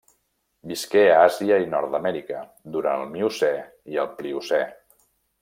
Visqué 0.69 1.03
a 1.15 1.19
Àsia 1.25 1.59
i 1.65 1.69
Nord-amèrica 1.73 2.41
durant 2.77 3.05
el 3.05 3.13
Miocè 3.13 3.53
i 3.93 4.03
el 4.07 4.11
Pliocè. 4.19 4.65